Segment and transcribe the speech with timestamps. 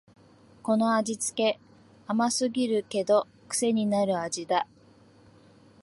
[0.63, 1.59] この味つけ、
[2.07, 4.65] 甘すぎるけどくせになる味だ